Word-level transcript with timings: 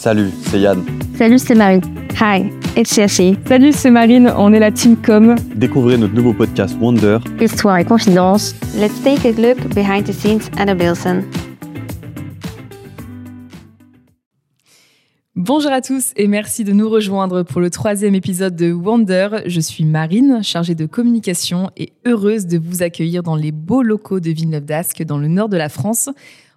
Salut, 0.00 0.30
c'est 0.42 0.60
Yann. 0.60 0.84
Salut, 1.16 1.40
c'est 1.40 1.56
Marie. 1.56 1.80
Hi, 2.20 2.52
it's 2.76 2.94
Jessie. 2.94 3.36
Salut, 3.48 3.72
c'est 3.72 3.90
Marine, 3.90 4.32
on 4.38 4.52
est 4.52 4.60
la 4.60 4.70
team 4.70 4.96
com. 4.96 5.34
Découvrez 5.56 5.98
notre 5.98 6.14
nouveau 6.14 6.32
podcast 6.32 6.76
Wonder. 6.80 7.18
Histoire 7.40 7.78
et 7.78 7.84
confidence. 7.84 8.54
Let's 8.76 9.02
take 9.02 9.26
a 9.26 9.32
look 9.32 9.58
behind 9.74 10.04
the 10.04 10.12
scenes 10.12 10.52
at 10.56 10.68
Abilsen. 10.68 11.24
Bonjour 15.34 15.72
à 15.72 15.80
tous 15.80 16.12
et 16.14 16.28
merci 16.28 16.62
de 16.62 16.72
nous 16.72 16.88
rejoindre 16.88 17.42
pour 17.42 17.60
le 17.60 17.68
troisième 17.68 18.14
épisode 18.14 18.54
de 18.54 18.70
Wonder. 18.72 19.30
Je 19.46 19.60
suis 19.60 19.84
Marine, 19.84 20.44
chargée 20.44 20.76
de 20.76 20.86
communication 20.86 21.72
et 21.76 21.92
heureuse 22.06 22.46
de 22.46 22.56
vous 22.56 22.84
accueillir 22.84 23.24
dans 23.24 23.34
les 23.34 23.50
beaux 23.50 23.82
locaux 23.82 24.20
de 24.20 24.30
Villeneuve 24.30 24.64
d'Ascq, 24.64 25.02
dans 25.02 25.18
le 25.18 25.26
nord 25.26 25.48
de 25.48 25.56
la 25.56 25.68
France. 25.68 26.08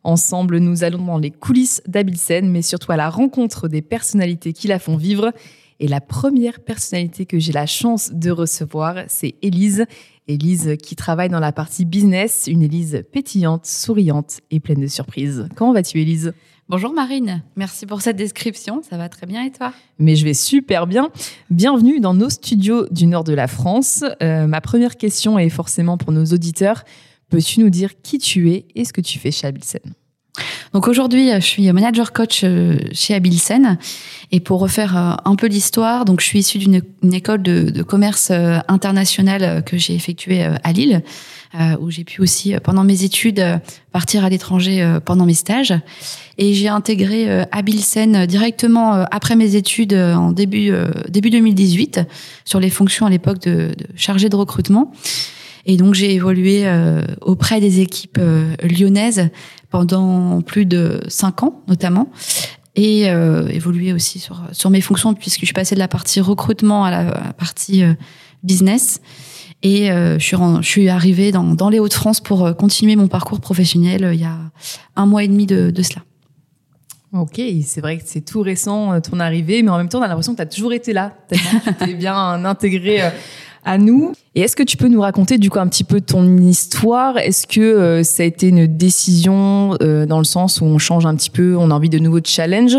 Ensemble, 0.03 0.57
nous 0.57 0.83
allons 0.83 1.05
dans 1.05 1.19
les 1.19 1.29
coulisses 1.29 1.81
d'Abilsen, 1.87 2.49
mais 2.49 2.63
surtout 2.63 2.91
à 2.91 2.97
la 2.97 3.09
rencontre 3.09 3.67
des 3.67 3.81
personnalités 3.83 4.51
qui 4.51 4.67
la 4.67 4.79
font 4.79 4.97
vivre. 4.97 5.31
Et 5.79 5.87
la 5.87 6.01
première 6.01 6.59
personnalité 6.59 7.25
que 7.25 7.39
j'ai 7.39 7.51
la 7.51 7.65
chance 7.65 8.11
de 8.11 8.31
recevoir, 8.31 8.95
c'est 9.07 9.35
Élise. 9.41 9.85
Élise 10.27 10.75
qui 10.81 10.95
travaille 10.95 11.29
dans 11.29 11.39
la 11.39 11.51
partie 11.51 11.85
business, 11.85 12.45
une 12.47 12.61
Élise 12.61 13.03
pétillante, 13.11 13.65
souriante 13.65 14.39
et 14.49 14.59
pleine 14.59 14.79
de 14.79 14.87
surprises. 14.87 15.47
Comment 15.55 15.73
vas-tu 15.73 15.99
Élise? 15.99 16.33
Bonjour 16.69 16.93
Marine, 16.93 17.43
merci 17.57 17.85
pour 17.85 18.01
cette 18.01 18.15
description, 18.15 18.81
ça 18.87 18.95
va 18.95 19.09
très 19.09 19.25
bien 19.25 19.43
et 19.43 19.51
toi? 19.51 19.73
Mais 19.99 20.15
je 20.15 20.23
vais 20.23 20.33
super 20.33 20.87
bien. 20.87 21.09
Bienvenue 21.49 21.99
dans 21.99 22.13
nos 22.13 22.29
studios 22.29 22.87
du 22.91 23.07
nord 23.07 23.25
de 23.25 23.33
la 23.33 23.47
France. 23.47 24.05
Euh, 24.23 24.47
ma 24.47 24.61
première 24.61 24.95
question 24.95 25.37
est 25.37 25.49
forcément 25.49 25.97
pour 25.97 26.13
nos 26.13 26.23
auditeurs. 26.25 26.85
Peux-tu 27.31 27.61
nous 27.61 27.69
dire 27.69 27.91
qui 28.03 28.19
tu 28.19 28.51
es 28.51 28.65
et 28.75 28.85
ce 28.85 28.93
que 28.93 29.01
tu 29.01 29.17
fais 29.17 29.31
chez 29.31 29.47
Abilsen? 29.47 29.79
Donc 30.73 30.87
aujourd'hui, 30.87 31.31
je 31.33 31.45
suis 31.45 31.71
manager 31.71 32.13
coach 32.13 32.41
euh, 32.43 32.77
chez 32.91 33.13
Abilsen. 33.13 33.77
Et 34.31 34.39
pour 34.39 34.59
refaire 34.59 34.97
euh, 34.97 35.13
un 35.25 35.35
peu 35.35 35.47
l'histoire, 35.47 36.05
donc 36.05 36.21
je 36.21 36.25
suis 36.25 36.39
issue 36.39 36.57
d'une 36.57 36.81
école 37.13 37.41
de, 37.41 37.83
commerce 37.83 38.29
euh, 38.31 38.59
international 38.67 39.63
que 39.65 39.77
j'ai 39.77 39.93
effectuée 39.93 40.43
à 40.43 40.71
Lille, 40.71 41.03
où 41.81 41.91
j'ai 41.91 42.05
pu 42.05 42.21
aussi, 42.21 42.55
pendant 42.63 42.85
mes 42.85 43.03
études, 43.03 43.43
partir 43.91 44.23
à 44.23 44.29
l'étranger 44.29 44.99
pendant 45.03 45.25
mes 45.25 45.33
stages. 45.33 45.73
Et 46.37 46.53
j'ai 46.53 46.69
intégré 46.69 47.45
Abilsen 47.51 48.25
directement 48.25 49.05
après 49.11 49.35
mes 49.35 49.55
études 49.55 49.93
en 49.93 50.31
début 50.31 50.71
début 51.09 51.29
2018 51.29 51.99
sur 52.45 52.61
les 52.61 52.69
fonctions 52.69 53.05
à 53.05 53.09
l'époque 53.09 53.41
de, 53.41 53.73
de 53.77 53.85
chargé 53.97 54.29
de 54.29 54.35
recrutement. 54.37 54.93
Et 55.65 55.77
donc 55.77 55.93
j'ai 55.93 56.13
évolué 56.13 56.63
euh, 56.65 57.01
auprès 57.21 57.59
des 57.59 57.79
équipes 57.81 58.17
euh, 58.19 58.55
lyonnaises 58.63 59.29
pendant 59.69 60.41
plus 60.41 60.65
de 60.65 61.01
cinq 61.07 61.43
ans 61.43 61.61
notamment 61.67 62.09
et 62.75 63.09
euh, 63.09 63.47
évolué 63.49 63.93
aussi 63.93 64.19
sur 64.19 64.43
sur 64.51 64.69
mes 64.69 64.81
fonctions 64.81 65.13
puisque 65.13 65.41
je 65.41 65.45
suis 65.45 65.53
passée 65.53 65.75
de 65.75 65.79
la 65.79 65.87
partie 65.87 66.21
recrutement 66.21 66.85
à 66.85 66.91
la, 66.91 67.33
partie 67.33 67.83
business 68.43 69.01
et 69.61 69.89
je 69.89 70.59
suis 70.61 70.89
arrivée 70.89 71.31
dans 71.31 71.53
dans 71.53 71.69
les 71.69 71.79
Hauts-de-France 71.79 72.21
pour 72.21 72.55
continuer 72.55 72.95
mon 72.95 73.07
parcours 73.07 73.39
professionnel 73.39 74.09
il 74.13 74.19
y 74.19 74.25
a 74.25 74.37
un 74.95 75.05
mois 75.05 75.23
et 75.23 75.27
demi 75.27 75.45
de, 75.45 75.69
de 75.69 75.81
cela. 75.83 76.01
Ok, 77.13 77.41
c'est 77.65 77.81
vrai 77.81 77.97
que 77.97 78.03
c'est 78.05 78.21
tout 78.21 78.41
récent 78.41 79.01
ton 79.01 79.19
arrivée, 79.19 79.63
mais 79.63 79.69
en 79.69 79.77
même 79.77 79.89
temps, 79.89 79.99
on 79.99 80.01
a 80.01 80.07
l'impression 80.07 80.31
que 80.31 80.37
tu 80.37 80.43
as 80.43 80.45
toujours 80.45 80.71
été 80.71 80.93
là, 80.93 81.13
tellement 81.27 81.59
tu 81.65 81.73
t'es 81.73 81.93
bien 82.05 82.45
intégré 82.45 83.11
à 83.63 83.77
nous. 83.77 84.13
Et 84.35 84.41
est-ce 84.41 84.55
que 84.55 84.63
tu 84.63 84.77
peux 84.77 84.87
nous 84.87 85.01
raconter 85.01 85.37
du 85.37 85.49
coup 85.49 85.59
un 85.59 85.67
petit 85.67 85.83
peu 85.83 86.01
ton 86.01 86.37
histoire? 86.37 87.17
Est-ce 87.17 87.47
que 87.47 87.61
euh, 87.61 88.03
ça 88.03 88.23
a 88.23 88.25
été 88.25 88.49
une 88.49 88.65
décision 88.65 89.77
euh, 89.81 90.05
dans 90.05 90.17
le 90.17 90.23
sens 90.23 90.61
où 90.61 90.65
on 90.65 90.77
change 90.77 91.05
un 91.05 91.15
petit 91.15 91.29
peu, 91.29 91.55
on 91.57 91.71
a 91.71 91.73
envie 91.73 91.89
de 91.89 91.99
nouveaux 91.99 92.21
challenges? 92.23 92.77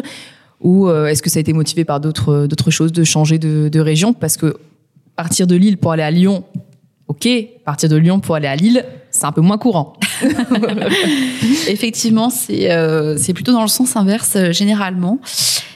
Ou 0.61 0.89
euh, 0.89 1.07
est-ce 1.07 1.23
que 1.23 1.31
ça 1.31 1.39
a 1.39 1.41
été 1.41 1.53
motivé 1.53 1.85
par 1.85 2.01
d'autres 2.01 2.47
d'autres 2.47 2.71
choses, 2.71 2.93
de 2.93 3.05
changer 3.05 3.39
de, 3.39 3.69
de 3.69 3.81
région? 3.81 4.13
Parce 4.13 4.37
que 4.37 4.57
partir 5.17 5.47
de 5.47 5.57
Lille 5.57 5.77
pour 5.77 5.93
aller 5.93 6.03
à 6.03 6.11
Lyon, 6.11 6.45
ok. 7.09 7.29
Partir 7.65 7.89
de 7.89 7.97
Lyon 7.97 8.21
pour 8.21 8.35
aller 8.37 8.49
à 8.49 8.57
Lille, 8.57 8.85
c'est 9.23 9.27
un 9.27 9.33
peu 9.33 9.41
moins 9.41 9.59
courant. 9.59 9.95
Effectivement, 11.69 12.29
c'est 12.29 12.69
c'est 13.19 13.33
plutôt 13.33 13.53
dans 13.53 13.63
le 13.63 13.69
sens 13.69 13.97
inverse 13.97 14.37
généralement. 14.51 15.19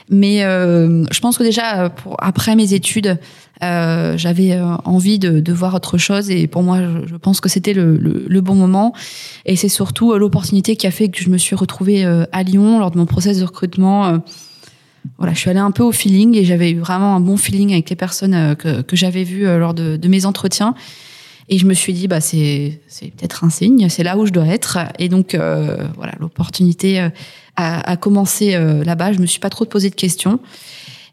Mais 0.09 0.39
je 0.39 1.19
pense 1.19 1.37
que 1.37 1.43
déjà 1.43 1.91
après 2.19 2.55
mes 2.55 2.73
études, 2.73 3.17
euh, 3.63 4.17
j'avais 4.17 4.51
euh, 4.51 4.75
envie 4.85 5.17
de, 5.17 5.51
voir 5.51 5.73
autre 5.73 5.97
chose 5.97 6.29
et 6.29 6.47
pour 6.47 6.61
moi, 6.61 6.79
je, 7.05 7.15
pense 7.15 7.41
que 7.41 7.49
c'était 7.49 7.73
le, 7.73 8.41
bon 8.41 8.55
moment. 8.55 8.93
Et 9.45 9.55
c'est 9.55 9.69
surtout 9.69 10.13
euh, 10.13 10.17
l'opportunité 10.17 10.75
qui 10.75 10.85
a 10.87 10.91
fait 10.91 11.09
que 11.09 11.21
je 11.21 11.29
me 11.29 11.37
suis 11.37 11.55
retrouvée 11.55 12.05
à 12.05 12.43
Lyon 12.43 12.79
lors 12.79 12.91
de 12.91 12.97
mon 12.97 13.05
process 13.05 13.39
de 13.39 13.45
recrutement. 13.45 14.21
Voilà, 15.17 15.33
je 15.33 15.39
suis 15.39 15.49
allée 15.49 15.59
un 15.59 15.71
peu 15.71 15.83
au 15.83 15.91
feeling 15.91 16.35
et 16.35 16.43
j'avais 16.43 16.71
eu 16.71 16.79
vraiment 16.79 17.15
un 17.15 17.19
bon 17.19 17.37
feeling 17.37 17.71
avec 17.71 17.89
les 17.89 17.95
personnes 17.95 18.55
que, 18.55 18.83
j'avais 18.93 19.23
vues 19.23 19.45
lors 19.45 19.73
de, 19.73 20.07
mes 20.07 20.25
entretiens. 20.25 20.75
Et 21.49 21.57
je 21.57 21.65
me 21.65 21.73
suis 21.73 21.93
dit, 21.93 22.07
bah 22.07 22.21
c'est 22.21 22.81
c'est 22.87 23.07
peut-être 23.07 23.43
un 23.43 23.49
signe, 23.49 23.87
c'est 23.89 24.03
là 24.03 24.17
où 24.17 24.25
je 24.25 24.31
dois 24.31 24.47
être. 24.47 24.79
Et 24.99 25.07
donc 25.09 25.33
voilà, 25.33 26.13
l'opportunité 26.19 26.99
a, 26.99 27.11
a, 27.55 27.95
commencé 27.95 28.51
là-bas. 28.83 29.13
Je 29.13 29.19
me 29.19 29.25
suis 29.25 29.39
pas 29.39 29.49
trop 29.49 29.65
posé 29.65 29.89
de 29.89 29.95
questions. 29.95 30.39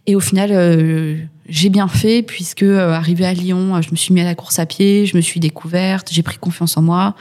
Et 0.06 0.16
au 0.16 0.20
final, 0.20 0.50
euh, 0.52 1.16
j'ai 1.48 1.70
bien 1.70 1.88
fait 1.88 2.22
puisque 2.22 2.62
euh, 2.62 2.92
arrivé 2.92 3.24
à 3.24 3.32
Lyon, 3.32 3.80
je 3.80 3.90
me 3.90 3.96
suis 3.96 4.12
mis 4.12 4.20
à 4.20 4.24
la 4.24 4.34
course 4.34 4.58
à 4.58 4.66
pied, 4.66 5.06
je 5.06 5.16
me 5.16 5.22
suis 5.22 5.40
découverte, 5.40 6.08
j'ai 6.12 6.22
pris 6.22 6.36
confiance 6.36 6.76
en 6.76 6.82
moi. 6.82 7.14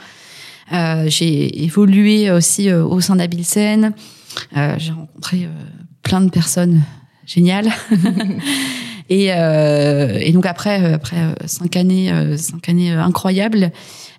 Euh, 0.72 1.06
j'ai 1.08 1.64
évolué 1.64 2.30
aussi 2.30 2.70
euh, 2.70 2.84
au 2.84 3.00
sein 3.00 3.16
d'Abilsen. 3.16 3.92
j'ai 4.54 4.92
rencontré 4.92 5.48
plein 6.02 6.20
de 6.20 6.30
personnes 6.30 6.82
géniales. 7.26 7.70
et, 9.10 9.26
et, 9.26 10.32
donc 10.32 10.46
après, 10.46 10.94
après 10.94 11.16
cinq 11.46 11.76
années, 11.76 12.10
cinq 12.36 12.68
années 12.68 12.90
incroyables, 12.90 13.70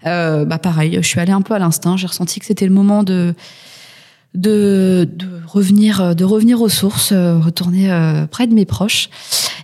bah 0.04 0.60
pareil, 0.62 1.00
je 1.02 1.08
suis 1.08 1.20
allée 1.20 1.32
un 1.32 1.42
peu 1.42 1.54
à 1.54 1.60
l'instinct. 1.60 1.98
J'ai 1.98 2.08
ressenti 2.08 2.40
que 2.40 2.46
c'était 2.46 2.66
le 2.68 2.74
moment 2.74 3.04
de 3.04 3.34
de, 4.36 5.10
de, 5.12 5.28
revenir 5.48 6.16
de 6.16 6.24
revenir 6.24 6.62
aux 6.62 6.70
sources, 6.70 7.12
euh, 7.12 7.40
retourner 7.40 7.92
euh, 7.92 8.28
près 8.28 8.48
de 8.48 8.54
mes 8.54 8.66
proches. 8.66 9.10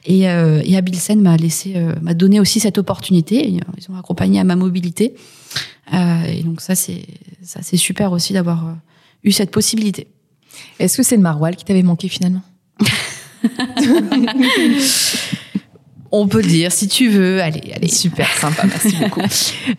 Et, 0.06 0.30
euh, 0.30 0.62
et 0.64 0.78
Abilsen 0.78 1.22
m'a 1.22 1.38
laissé 1.38 1.76
m'a 2.02 2.14
donné 2.14 2.40
aussi 2.40 2.60
cette 2.60 2.78
opportunité. 2.78 3.48
Ils 3.48 3.92
ont 3.92 3.98
accompagné 4.00 4.40
à 4.40 4.44
ma 4.44 4.56
mobilité. 4.56 5.16
et 5.94 6.44
donc 6.44 6.62
ça 6.62 6.74
c'est 6.74 7.06
ça 7.44 7.60
c'est 7.62 7.78
super 7.78 8.12
aussi 8.12 8.34
d'avoir 8.34 8.78
eu 9.24 9.32
cette 9.32 9.52
possibilité. 9.52 10.08
Est-ce 10.80 10.98
que 10.98 11.04
c'est 11.04 11.18
le 11.18 11.22
maroilles 11.22 11.56
qui 11.56 11.66
t'avait 11.66 11.84
manqué 11.84 12.08
finalement? 12.08 12.42
On 16.14 16.28
peut 16.28 16.42
dire, 16.42 16.74
si 16.74 16.90
tu 16.90 17.08
veux. 17.08 17.42
Allez, 17.42 17.72
allez. 17.74 17.88
Super 17.88 18.28
sympa, 18.38 18.64
merci 18.66 18.96
beaucoup. 18.98 19.22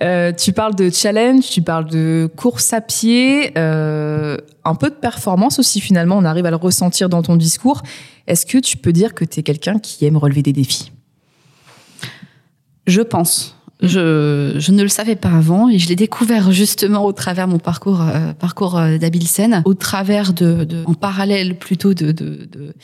Euh, 0.02 0.32
tu 0.32 0.52
parles 0.52 0.74
de 0.74 0.90
challenge, 0.90 1.48
tu 1.50 1.62
parles 1.62 1.88
de 1.88 2.28
course 2.36 2.72
à 2.72 2.80
pied, 2.80 3.52
euh, 3.58 4.36
un 4.64 4.74
peu 4.74 4.88
de 4.88 4.94
performance 4.94 5.58
aussi 5.58 5.80
finalement, 5.80 6.16
on 6.16 6.24
arrive 6.24 6.46
à 6.46 6.50
le 6.50 6.56
ressentir 6.56 7.08
dans 7.08 7.22
ton 7.22 7.36
discours. 7.36 7.82
Est-ce 8.26 8.46
que 8.46 8.58
tu 8.58 8.76
peux 8.76 8.92
dire 8.92 9.14
que 9.14 9.24
tu 9.24 9.40
es 9.40 9.42
quelqu'un 9.42 9.78
qui 9.78 10.06
aime 10.06 10.16
relever 10.16 10.42
des 10.42 10.52
défis? 10.52 10.92
Je 12.86 13.02
pense. 13.02 13.56
Je, 13.82 14.54
je, 14.58 14.72
ne 14.72 14.82
le 14.82 14.88
savais 14.88 15.16
pas 15.16 15.30
avant 15.30 15.68
et 15.68 15.78
je 15.78 15.88
l'ai 15.88 15.96
découvert 15.96 16.52
justement 16.52 17.04
au 17.04 17.12
travers 17.12 17.48
mon 17.48 17.58
parcours 17.58 18.00
euh, 18.00 18.32
parcours 18.32 18.78
euh, 18.78 18.96
d'Abilsen, 18.96 19.62
au 19.64 19.74
travers 19.74 20.32
de, 20.32 20.64
de, 20.64 20.84
en 20.86 20.94
parallèle 20.94 21.58
plutôt 21.58 21.92
de, 21.92 22.12
de, 22.12 22.48
de 22.50 22.74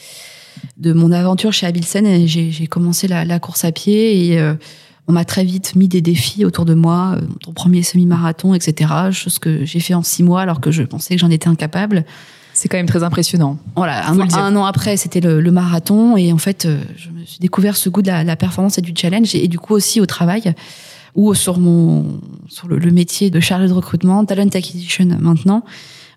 de 0.76 0.92
mon 0.92 1.12
aventure 1.12 1.52
chez 1.52 1.66
Abilsen, 1.66 2.26
j'ai 2.26 2.66
commencé 2.66 3.08
la, 3.08 3.38
course 3.38 3.64
à 3.64 3.72
pied 3.72 4.26
et 4.26 4.40
euh, 4.40 4.54
on 5.06 5.12
m'a 5.12 5.24
très 5.24 5.44
vite 5.44 5.74
mis 5.74 5.88
des 5.88 6.00
défis 6.00 6.44
autour 6.44 6.64
de 6.64 6.74
moi, 6.74 7.16
euh, 7.16 7.26
mon 7.46 7.52
premier 7.52 7.82
semi-marathon, 7.82 8.54
etc. 8.54 8.92
Chose 9.12 9.38
que 9.38 9.64
j'ai 9.64 9.80
fait 9.80 9.94
en 9.94 10.02
six 10.02 10.22
mois 10.22 10.42
alors 10.42 10.60
que 10.60 10.70
je 10.70 10.82
pensais 10.82 11.14
que 11.14 11.20
j'en 11.20 11.30
étais 11.30 11.48
incapable. 11.48 12.04
C'est 12.58 12.68
quand 12.68 12.76
même 12.76 12.88
très 12.88 13.04
impressionnant. 13.04 13.56
Voilà, 13.76 14.08
un, 14.08 14.56
an 14.56 14.64
après, 14.64 14.96
c'était 14.96 15.20
le, 15.20 15.50
marathon 15.52 16.16
et 16.16 16.32
en 16.32 16.38
fait, 16.38 16.66
euh, 16.66 16.80
je 16.96 17.10
me 17.10 17.24
suis 17.24 17.38
découvert 17.38 17.76
ce 17.76 17.88
goût 17.88 18.02
de 18.02 18.08
la, 18.08 18.34
performance 18.34 18.78
et 18.78 18.80
du 18.80 18.92
challenge 18.96 19.32
et, 19.36 19.46
du 19.46 19.60
coup 19.60 19.74
aussi 19.74 20.00
au 20.00 20.06
travail 20.06 20.54
ou 21.14 21.34
sur 21.34 21.60
mon 21.60 22.18
sur 22.48 22.66
le, 22.66 22.78
le 22.78 22.90
métier 22.90 23.30
de 23.30 23.38
chargé 23.38 23.68
de 23.68 23.72
recrutement, 23.72 24.24
talent 24.24 24.48
acquisition 24.52 25.06
maintenant 25.20 25.62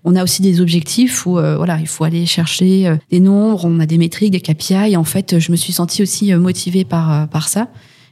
on 0.04 0.16
a 0.16 0.24
aussi 0.24 0.42
des 0.42 0.62
objectifs 0.62 1.28
où 1.28 1.38
euh, 1.38 1.58
voilà, 1.58 1.78
il 1.80 1.86
faut 1.86 2.06
aller 2.06 2.26
chercher 2.26 2.88
euh, 2.88 2.96
des 3.12 3.20
nombres, 3.20 3.66
on 3.66 3.80
a 3.80 3.86
des 3.86 4.00
métriques, 4.00 4.32
des 4.32 4.42
KPI. 4.42 4.94
Et 4.94 4.98
en 4.98 5.04
fait, 5.04 5.38
je 5.38 5.52
me 5.52 5.56
suis 5.56 5.74
sentie 5.74 6.02
aussi 6.02 6.34
motivée 6.34 6.86
par 6.86 7.28
par 7.28 7.50
ça. 7.50 7.68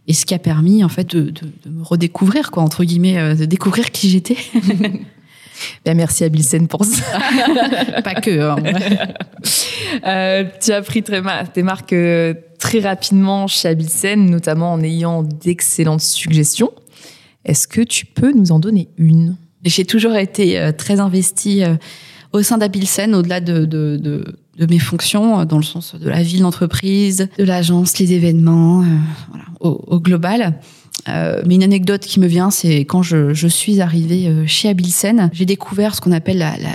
Et 0.06 0.14
ce 0.14 0.28
qui 0.28 0.36
a 0.36 0.40
permis 0.40 0.84
en 0.84 0.90
fait 0.90 1.16
de, 1.16 1.32
de, 1.32 1.70
me 1.72 1.82
redécouvrir 1.82 2.52
quoi 2.52 2.62
entre 2.62 2.84
guillemets, 2.84 3.36
de 3.36 3.46
découvrir 3.46 3.90
qui 3.90 4.08
j'étais. 4.12 4.38
Bien, 5.86 5.94
merci 5.94 6.24
à 6.24 6.30
Bilsen 6.30 6.68
pour 6.68 6.86
ça. 6.86 7.04
Pas 8.04 8.16
que. 8.16 8.50
Hein. 8.50 8.58
euh, 10.06 10.44
tu 10.62 10.72
as 10.72 10.82
pris 10.82 11.04
très 11.04 11.22
tes 11.54 11.64
marques 11.64 11.96
très 12.60 12.80
rapidement 12.80 13.48
chez 13.48 13.70
Abilsen, 13.70 14.30
notamment 14.30 14.74
en 14.74 14.82
ayant 14.84 15.24
d'excellentes 15.24 16.02
suggestions. 16.02 16.72
Est-ce 17.46 17.68
que 17.68 17.82
tu 17.82 18.06
peux 18.06 18.34
nous 18.34 18.52
en 18.52 18.60
donner 18.60 18.90
une? 18.98 19.38
J'ai 19.64 19.86
toujours 19.86 20.16
été 20.16 20.60
euh, 20.60 20.72
très 20.72 21.00
investie 21.00 21.64
euh, 21.64 21.76
au 22.34 22.44
sein 22.44 22.58
d'Abilsen, 22.58 23.16
au-delà 23.16 23.40
de, 23.40 23.66
de, 23.66 23.98
de, 23.98 24.26
de, 24.58 24.66
mes 24.68 24.80
fonctions, 24.80 25.46
dans 25.46 25.58
le 25.58 25.64
sens 25.64 25.96
de 25.96 26.10
la 26.10 26.22
ville 26.22 26.42
d'entreprise, 26.42 27.30
de 27.38 27.44
l'agence, 27.44 27.98
les 27.98 28.14
événements, 28.14 28.84
voilà, 29.30 29.46
au, 29.62 29.84
au 29.88 30.00
global. 30.00 30.54
Euh, 31.08 31.42
mais 31.46 31.56
une 31.56 31.64
anecdote 31.64 32.02
qui 32.02 32.20
me 32.20 32.28
vient, 32.28 32.52
c'est 32.52 32.80
quand 32.80 33.02
je, 33.02 33.34
je, 33.34 33.48
suis 33.48 33.82
arrivée 33.82 34.28
euh, 34.28 34.46
chez 34.46 34.70
Abilsen, 34.70 35.30
j'ai 35.34 35.46
découvert 35.46 35.96
ce 35.96 36.02
qu'on 36.02 36.12
appelle 36.12 36.40
la, 36.40 36.58
la, 36.58 36.70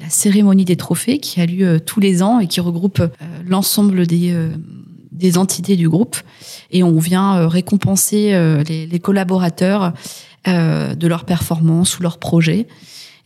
la, 0.00 0.08
cérémonie 0.08 0.64
des 0.64 0.76
trophées 0.76 1.18
qui 1.18 1.40
a 1.40 1.46
lieu 1.46 1.66
euh, 1.66 1.78
tous 1.78 2.00
les 2.00 2.22
ans 2.22 2.38
et 2.38 2.46
qui 2.46 2.60
regroupe 2.60 3.02
l'ensemble 3.46 4.06
des, 4.06 4.34
des 5.12 5.38
entités 5.38 5.76
du 5.76 5.88
groupe. 5.88 6.16
Et 6.70 6.82
on 6.82 6.98
vient 6.98 7.46
récompenser 7.48 8.32
les, 8.66 8.86
les, 8.86 8.98
collaborateurs 9.00 9.92
de 10.46 11.06
leur 11.06 11.24
performance 11.24 11.98
ou 11.98 12.02
leur 12.02 12.18
projet. 12.18 12.66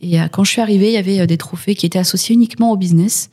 Et 0.01 0.17
quand 0.31 0.43
je 0.43 0.51
suis 0.51 0.61
arrivée, 0.61 0.89
il 0.89 0.93
y 0.93 0.97
avait 0.97 1.25
des 1.25 1.37
trophées 1.37 1.75
qui 1.75 1.85
étaient 1.85 1.99
associés 1.99 2.35
uniquement 2.35 2.71
au 2.71 2.77
business. 2.77 3.29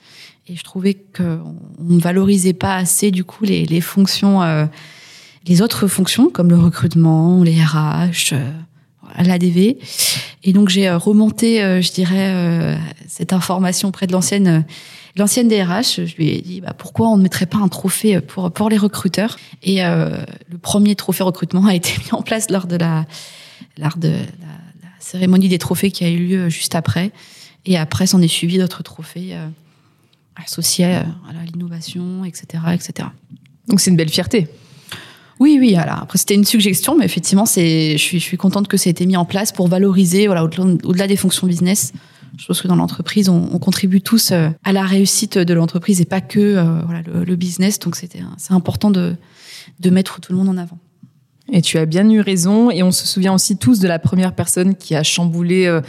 Et 0.49 0.57
je 0.57 0.63
trouvais 0.63 0.95
qu'on 0.95 1.57
ne 1.81 2.01
valorisait 2.01 2.53
pas 2.53 2.77
assez 2.77 3.11
du 3.11 3.25
coup 3.25 3.45
les, 3.45 3.67
les 3.67 3.81
fonctions 3.81 4.43
les 5.47 5.63
autres 5.63 5.87
fonctions 5.87 6.31
comme 6.31 6.51
le 6.51 6.59
recrutement, 6.59 7.43
les 7.43 7.63
RH, 7.63 8.33
euh, 8.33 8.51
l'ADV. 9.19 9.79
Et 10.45 10.53
donc 10.53 10.69
j'ai 10.69 10.89
euh, 10.89 10.99
remonté, 10.99 11.63
euh, 11.63 11.81
je 11.81 11.93
dirais, 11.93 12.79
cette 13.09 13.33
information 13.33 13.89
auprès 13.89 14.07
de 14.07 14.13
l'ancienne 14.13 14.65
l'ancienne 15.17 15.49
DRH. 15.49 16.05
Je 16.05 16.17
lui 16.17 16.29
ai 16.31 16.43
dit 16.43 16.61
bah, 16.61 16.75
pourquoi 16.77 17.09
on 17.09 17.17
ne 17.17 17.23
mettrait 17.23 17.47
pas 17.47 17.59
un 17.59 17.69
trophée 17.69 18.21
pour 18.21 18.51
pour 18.53 18.69
les 18.69 18.77
recruteurs? 18.77 19.39
Et 19.63 19.81
le 19.83 20.59
premier 20.61 20.95
trophée 20.95 21.23
recrutement 21.23 21.67
a 21.67 21.75
été 21.75 21.91
mis 22.05 22.13
en 22.13 22.23
place 22.23 22.51
lors 22.51 22.67
de 22.67 22.77
la 22.77 23.07
lors 23.79 23.97
de 23.97 24.11
la 24.11 24.89
cérémonie 24.99 25.49
des 25.49 25.59
trophées 25.59 25.91
qui 25.91 26.05
a 26.05 26.11
eu 26.11 26.27
lieu 26.27 26.49
juste 26.49 26.75
après. 26.75 27.13
Et 27.65 27.77
après, 27.77 28.07
s'en 28.07 28.23
est 28.23 28.29
suivi 28.29 28.59
d'autres 28.59 28.83
trophées 28.83 29.37
associés 30.37 30.85
à 30.85 31.05
l'innovation, 31.47 32.25
etc., 32.25 32.63
etc. 32.75 33.09
Donc 33.69 33.81
c'est 33.81 33.91
une 33.91 33.97
belle 33.97 34.11
fierté. 34.11 34.49
Oui, 35.39 35.59
oui. 35.61 35.77
Alors 35.77 36.01
après, 36.03 36.19
c'était 36.19 36.35
une 36.35 36.45
suggestion, 36.45 36.97
mais 36.97 37.05
effectivement, 37.05 37.47
c'est, 37.47 37.93
je 37.93 38.03
suis, 38.03 38.19
je 38.19 38.25
suis 38.25 38.37
contente 38.37 38.69
que 38.69 38.77
ça 38.77 38.89
ait 38.89 38.93
été 38.93 39.07
mis 39.07 39.17
en 39.17 39.25
place 39.25 39.53
pour 39.53 39.69
valoriser, 39.69 40.27
voilà, 40.27 40.45
au-delà 40.45 41.07
des 41.07 41.17
fonctions 41.17 41.47
business. 41.47 41.93
Je 42.39 42.47
pense 42.47 42.61
que 42.61 42.69
dans 42.69 42.77
l'entreprise, 42.77 43.29
on, 43.29 43.49
on, 43.53 43.59
contribue 43.59 44.01
tous 44.01 44.31
euh, 44.31 44.49
à 44.65 44.73
la 44.73 44.83
réussite 44.83 45.39
de 45.39 45.55
l'entreprise 45.55 46.01
et 46.01 46.05
pas 46.05 46.21
que 46.21 46.41
euh, 46.41 46.81
voilà, 46.85 47.03
le, 47.03 47.37
business. 47.37 47.79
Donc, 47.79 47.97
c'était, 47.97 48.21
c'est 48.37 48.53
important 48.53 48.91
de, 48.91 49.15
de 49.81 49.91
mettre 49.91 50.21
tout 50.21 50.33
le 50.33 50.39
monde 50.39 50.49
en 50.49 50.57
avant. 50.57 50.79
Et 51.53 51.63
tu 51.63 51.79
as 51.79 51.87
bien 51.87 52.09
eu 52.11 52.21
raison. 52.21 52.71
Et 52.71 52.83
on 52.83 52.91
se 52.91 53.07
souvient 53.07 53.35
aussi 53.35 53.57
tous 53.57 53.79
de 53.81 53.89
la 53.89 53.99
première 53.99 54.35
personne 54.35 54.75
qui 54.75 54.95
a 54.95 55.03
chamboulé 55.03 55.67
euh, 55.67 55.81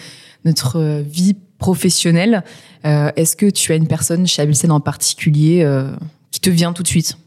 notre 0.45 1.01
vie 1.01 1.35
professionnelle. 1.57 2.43
Euh, 2.85 3.11
est-ce 3.15 3.35
que 3.35 3.49
tu 3.49 3.71
as 3.71 3.75
une 3.75 3.87
personne 3.87 4.27
chez 4.27 4.41
Abilsen 4.41 4.71
en 4.71 4.79
particulier 4.79 5.63
euh, 5.63 5.91
qui 6.31 6.39
te 6.39 6.49
vient 6.49 6.73
tout 6.73 6.83
de 6.83 6.87
suite? 6.87 7.17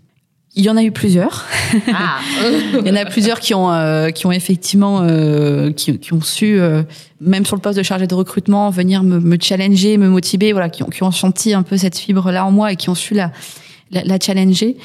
Il 0.56 0.64
y 0.64 0.70
en 0.70 0.76
a 0.76 0.82
eu 0.82 0.90
plusieurs. 0.90 1.46
Ah. 1.92 2.18
il 2.80 2.86
y 2.86 2.90
en 2.90 2.96
a 2.96 3.04
plusieurs 3.04 3.38
qui 3.38 3.54
ont 3.54 3.70
euh, 3.72 4.10
qui 4.10 4.26
ont 4.26 4.32
effectivement 4.32 5.02
euh, 5.02 5.70
qui, 5.70 5.96
qui, 5.98 6.12
ont 6.12 6.20
su 6.20 6.58
euh, 6.58 6.82
même 7.20 7.46
sur 7.46 7.54
le 7.54 7.62
poste 7.62 7.78
de 7.78 7.84
chargé 7.84 8.06
de 8.08 8.14
recrutement 8.14 8.70
venir 8.70 9.04
me, 9.04 9.20
me 9.20 9.36
challenger, 9.40 9.96
me 9.96 10.08
motiver, 10.08 10.52
voilà, 10.52 10.68
qui 10.68 10.82
ont, 10.82 10.88
qui 10.88 11.02
ont 11.04 11.12
senti 11.12 11.54
un 11.54 11.62
peu 11.62 11.76
cette 11.76 11.96
fibre 11.96 12.32
là 12.32 12.44
en 12.44 12.50
moi 12.50 12.72
et 12.72 12.76
qui 12.76 12.88
ont 12.88 12.94
su 12.96 13.14
la 13.14 13.30
la, 13.92 14.02
la 14.04 14.18
challenger. 14.18 14.76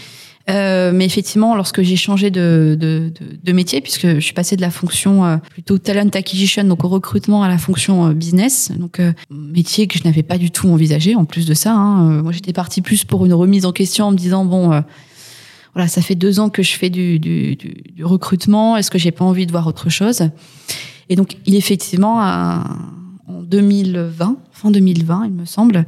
Euh, 0.48 0.92
mais 0.94 1.06
effectivement, 1.06 1.56
lorsque 1.56 1.82
j'ai 1.82 1.96
changé 1.96 2.30
de, 2.30 2.78
de, 2.80 3.12
de, 3.20 3.38
de, 3.44 3.52
métier, 3.52 3.82
puisque 3.82 4.08
je 4.08 4.20
suis 4.20 4.36
passée 4.36 4.56
de 4.56 4.62
la 4.62 4.70
fonction 4.70 5.26
euh, 5.26 5.38
plutôt 5.38 5.80
talent 5.80 6.08
acquisition, 6.14 6.64
donc 6.66 6.84
au 6.84 6.88
recrutement, 6.88 7.42
à 7.42 7.48
la 7.48 7.58
fonction 7.58 8.10
business, 8.12 8.72
donc 8.78 9.02
métier 9.32 9.88
que 9.88 9.98
je 9.98 10.04
n'avais 10.04 10.22
pas 10.22 10.38
du 10.38 10.52
tout 10.52 10.70
envisagé. 10.70 11.16
En 11.16 11.26
plus 11.26 11.48
de 11.48 11.56
ça, 11.56 11.72
hein, 11.72 12.22
moi 12.22 12.32
j'étais 12.32 12.54
partie 12.54 12.84
plus 12.84 13.06
pour 13.06 13.26
une 13.26 13.34
remise 13.34 13.66
en 13.66 13.72
question 13.72 14.06
en 14.06 14.12
me 14.12 14.18
disant 14.18 14.46
bon 14.46 14.84
voilà, 15.76 15.90
ça 15.90 16.02
fait 16.02 16.16
deux 16.16 16.40
ans 16.40 16.50
que 16.50 16.64
je 16.64 16.74
fais 16.74 16.90
du, 16.90 17.20
du, 17.20 17.56
du, 17.58 17.84
du 17.94 18.04
recrutement. 18.06 18.78
Est-ce 18.78 18.90
que 18.90 18.98
j'ai 18.98 19.12
pas 19.12 19.26
envie 19.26 19.46
de 19.46 19.52
voir 19.52 19.68
autre 19.68 19.90
chose? 19.90 20.30
Et 21.10 21.16
donc, 21.16 21.36
il 21.46 21.56
effectivement, 21.56 22.22
en 23.28 23.42
2020, 23.44 24.38
fin 24.52 24.72
2020, 24.72 25.26
il 25.26 25.32
me 25.34 25.46
semble, 25.46 25.86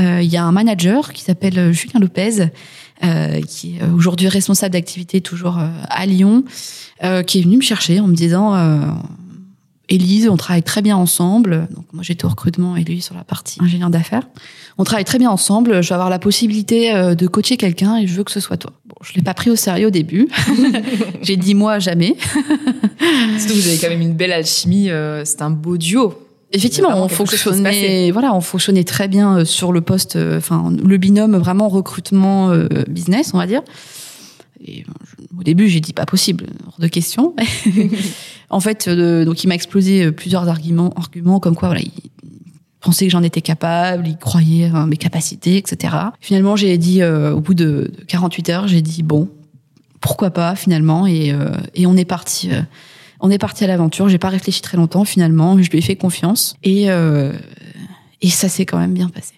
euh, 0.00 0.20
il 0.22 0.28
y 0.28 0.36
a 0.36 0.44
un 0.44 0.52
manager 0.52 1.12
qui 1.12 1.22
s'appelle 1.22 1.72
Julien 1.72 2.00
Lopez, 2.00 2.48
euh, 3.04 3.40
qui 3.42 3.76
est 3.76 3.84
aujourd'hui 3.84 4.28
responsable 4.28 4.72
d'activité 4.72 5.20
toujours 5.20 5.58
euh, 5.58 5.68
à 5.88 6.04
Lyon, 6.04 6.44
euh, 7.04 7.22
qui 7.22 7.38
est 7.38 7.42
venu 7.42 7.56
me 7.56 7.62
chercher 7.62 8.00
en 8.00 8.08
me 8.08 8.14
disant 8.14 8.54
euh, 8.54 8.80
Élise, 9.92 10.26
on 10.26 10.38
travaille 10.38 10.62
très 10.62 10.80
bien 10.80 10.96
ensemble. 10.96 11.68
Donc 11.76 11.84
moi 11.92 12.02
j'étais 12.02 12.24
au 12.24 12.28
recrutement 12.30 12.76
et 12.76 12.82
lui 12.82 13.02
sur 13.02 13.14
la 13.14 13.24
partie 13.24 13.58
ingénieur 13.60 13.90
d'affaires. 13.90 14.26
On 14.78 14.84
travaille 14.84 15.04
très 15.04 15.18
bien 15.18 15.30
ensemble. 15.30 15.82
Je 15.82 15.88
vais 15.90 15.94
avoir 15.94 16.08
la 16.08 16.18
possibilité 16.18 16.94
euh, 16.94 17.14
de 17.14 17.26
coacher 17.26 17.58
quelqu'un 17.58 17.98
et 17.98 18.06
je 18.06 18.14
veux 18.14 18.24
que 18.24 18.30
ce 18.30 18.40
soit 18.40 18.56
toi. 18.56 18.72
Bon, 18.86 18.94
je 19.02 19.12
l'ai 19.12 19.20
pas 19.20 19.34
pris 19.34 19.50
au 19.50 19.56
sérieux 19.56 19.88
au 19.88 19.90
début. 19.90 20.28
J'ai 21.22 21.36
dit 21.36 21.54
moi 21.54 21.78
jamais. 21.78 22.16
Surtout 23.38 23.54
vous 23.54 23.68
avez 23.68 23.76
quand 23.78 23.90
même 23.90 24.00
une 24.00 24.14
belle 24.14 24.32
alchimie. 24.32 24.88
Euh, 24.88 25.26
c'est 25.26 25.42
un 25.42 25.50
beau 25.50 25.76
duo. 25.76 26.14
Effectivement, 26.52 26.90
on 26.96 27.08
fonctionnait, 27.08 28.10
voilà, 28.12 28.34
on 28.34 28.40
fonctionnait 28.40 28.84
très 28.84 29.08
bien 29.08 29.38
euh, 29.38 29.44
sur 29.44 29.72
le 29.72 29.82
poste, 29.82 30.16
enfin 30.16 30.72
le 30.82 30.96
binôme 30.96 31.36
vraiment 31.36 31.68
recrutement 31.68 32.50
business, 32.88 33.32
on 33.34 33.38
va 33.38 33.46
dire. 33.46 33.60
Et 34.64 34.84
au 35.36 35.42
début, 35.42 35.68
j'ai 35.68 35.80
dit 35.80 35.92
pas 35.92 36.06
possible, 36.06 36.46
hors 36.66 36.78
de 36.78 36.86
question. 36.86 37.34
en 38.52 38.60
fait, 38.60 38.86
euh, 38.86 39.24
donc 39.24 39.42
il 39.42 39.48
m'a 39.48 39.54
explosé 39.54 40.04
euh, 40.04 40.12
plusieurs 40.12 40.48
arguments, 40.48 40.92
arguments 40.96 41.40
comme 41.40 41.56
quoi, 41.56 41.68
voilà, 41.68 41.80
il 41.80 41.90
pensait 42.80 43.06
que 43.06 43.10
j'en 43.10 43.22
étais 43.22 43.40
capable, 43.40 44.06
il 44.06 44.18
croyait 44.18 44.70
en 44.70 44.86
mes 44.86 44.98
capacités, 44.98 45.56
etc. 45.56 45.96
Finalement, 46.20 46.54
j'ai 46.54 46.76
dit, 46.78 47.02
euh, 47.02 47.32
au 47.32 47.40
bout 47.40 47.54
de, 47.54 47.90
48 48.08 48.50
heures, 48.50 48.68
j'ai 48.68 48.82
dit 48.82 49.02
bon, 49.02 49.28
pourquoi 50.00 50.30
pas 50.30 50.54
finalement, 50.54 51.06
et, 51.06 51.32
et 51.74 51.86
on 51.86 51.96
est 51.96 52.04
parti. 52.04 52.50
on 53.20 53.30
est 53.30 53.38
parti 53.38 53.62
à 53.62 53.68
l'aventure. 53.68 54.08
J'ai 54.08 54.18
pas 54.18 54.30
réfléchi 54.30 54.60
très 54.60 54.76
longtemps 54.76 55.04
finalement. 55.04 55.56
Je 55.62 55.70
lui 55.70 55.78
ai 55.78 55.80
fait 55.80 55.94
confiance 55.94 56.56
et 56.64 56.88
et 58.22 58.30
ça 58.30 58.48
s'est 58.48 58.64
quand 58.64 58.78
même 58.78 58.94
bien 58.94 59.08
passé. 59.08 59.34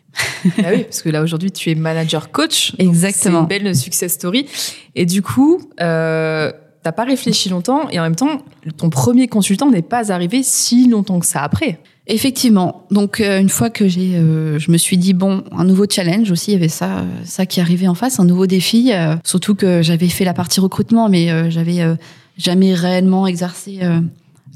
ah 0.59 0.69
oui, 0.73 0.85
parce 0.85 1.03
que 1.03 1.09
là 1.09 1.23
aujourd'hui 1.23 1.51
tu 1.51 1.71
es 1.71 1.75
manager 1.75 2.31
coach. 2.31 2.75
Exactement. 2.79 3.47
C'est 3.49 3.57
une 3.57 3.65
belle 3.65 3.77
success 3.77 4.13
story. 4.13 4.47
Et 4.95 5.07
du 5.07 5.23
coup, 5.23 5.61
euh, 5.81 6.53
t'as 6.85 6.93
pas 6.93 7.05
réfléchi 7.05 7.49
longtemps 7.49 7.89
et 7.91 7.99
en 7.99 8.03
même 8.03 8.15
temps, 8.15 8.43
ton 8.77 8.91
premier 8.91 9.27
consultant 9.27 9.71
n'est 9.71 9.83
pas 9.83 10.13
arrivé 10.13 10.43
si 10.43 10.87
longtemps 10.87 11.19
que 11.19 11.27
ça 11.27 11.43
après. 11.43 11.81
Effectivement. 12.07 12.85
Donc 12.91 13.21
euh, 13.21 13.41
une 13.41 13.49
fois 13.49 13.71
que 13.71 13.89
j'ai, 13.89 14.17
euh, 14.17 14.59
je 14.59 14.71
me 14.71 14.77
suis 14.77 14.99
dit 14.99 15.15
bon, 15.15 15.43
un 15.53 15.65
nouveau 15.65 15.87
challenge 15.89 16.31
aussi, 16.31 16.51
il 16.51 16.55
y 16.55 16.57
avait 16.57 16.69
ça, 16.69 16.99
euh, 16.99 17.05
ça 17.25 17.47
qui 17.47 17.63
arrivait 17.63 17.89
en 17.89 17.95
face, 17.95 18.21
un 18.21 18.27
nouveau 18.27 18.47
défi. 18.47 18.93
surtout 19.25 19.55
que 19.55 19.83
j'avais 19.83 20.09
fait 20.09 20.27
la 20.27 20.35
partie 20.35 20.61
recrutement, 20.61 21.09
mais 21.09 21.51
j'avais 21.51 21.81
jamais 22.37 22.75
réellement 22.75 23.27
exercé 23.27 23.81